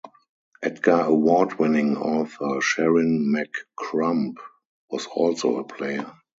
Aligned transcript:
Edgar 0.63 1.01
Award-winning 1.03 1.95
author 1.95 2.59
Sharyn 2.59 3.19
McCrumb 3.27 4.33
was 4.89 5.05
also 5.05 5.57
a 5.59 5.63
player. 5.63 6.11